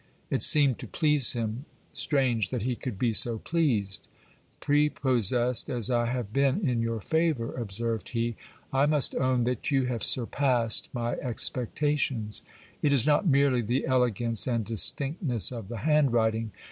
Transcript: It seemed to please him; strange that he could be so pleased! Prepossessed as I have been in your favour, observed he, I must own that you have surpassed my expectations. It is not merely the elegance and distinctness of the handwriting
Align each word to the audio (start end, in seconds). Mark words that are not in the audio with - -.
It 0.31 0.41
seemed 0.41 0.79
to 0.79 0.87
please 0.87 1.33
him; 1.33 1.65
strange 1.93 2.49
that 2.49 2.63
he 2.63 2.75
could 2.75 2.97
be 2.97 3.13
so 3.13 3.37
pleased! 3.37 4.07
Prepossessed 4.59 5.69
as 5.69 5.91
I 5.91 6.07
have 6.07 6.33
been 6.33 6.67
in 6.67 6.81
your 6.81 7.01
favour, 7.01 7.53
observed 7.55 8.09
he, 8.09 8.35
I 8.73 8.87
must 8.87 9.13
own 9.13 9.43
that 9.43 9.69
you 9.69 9.85
have 9.85 10.03
surpassed 10.03 10.89
my 10.91 11.11
expectations. 11.17 12.41
It 12.81 12.93
is 12.93 13.05
not 13.05 13.27
merely 13.27 13.61
the 13.61 13.85
elegance 13.85 14.47
and 14.47 14.65
distinctness 14.65 15.51
of 15.51 15.67
the 15.67 15.77
handwriting 15.77 16.51